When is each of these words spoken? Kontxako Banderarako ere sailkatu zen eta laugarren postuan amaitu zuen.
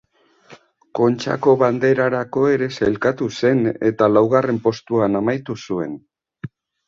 Kontxako 0.99 1.53
Banderarako 1.63 2.45
ere 2.53 2.69
sailkatu 2.79 3.27
zen 3.41 3.61
eta 3.91 4.09
laugarren 4.15 4.61
postuan 4.69 5.19
amaitu 5.23 5.59
zuen. 5.69 5.93